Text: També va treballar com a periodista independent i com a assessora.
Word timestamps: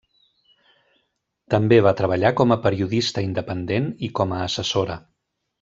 També 1.55 1.79
va 1.87 1.93
treballar 2.01 2.33
com 2.41 2.55
a 2.55 2.59
periodista 2.65 3.27
independent 3.29 3.93
i 4.09 4.13
com 4.21 4.35
a 4.39 4.45
assessora. 4.51 5.01